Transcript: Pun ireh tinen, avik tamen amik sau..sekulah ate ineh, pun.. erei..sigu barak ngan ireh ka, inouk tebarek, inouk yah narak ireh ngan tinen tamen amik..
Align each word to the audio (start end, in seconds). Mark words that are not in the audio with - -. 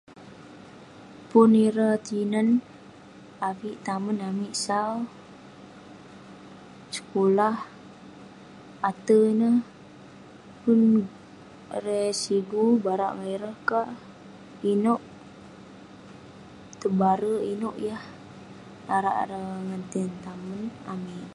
Pun 1.29 1.49
ireh 1.65 1.95
tinen, 2.07 2.47
avik 3.47 3.75
tamen 3.85 4.17
amik 4.29 4.53
sau..sekulah 4.65 7.55
ate 8.89 9.15
ineh, 9.31 9.57
pun.. 10.61 10.79
erei..sigu 11.77 12.63
barak 12.83 13.13
ngan 13.17 13.31
ireh 13.35 13.57
ka, 13.69 13.81
inouk 14.73 15.01
tebarek, 16.79 17.41
inouk 17.53 17.77
yah 17.87 18.03
narak 18.87 19.15
ireh 19.23 19.47
ngan 19.67 19.83
tinen 19.91 20.15
tamen 20.25 20.61
amik.. 20.93 21.25